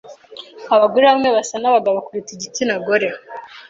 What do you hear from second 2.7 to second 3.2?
gore.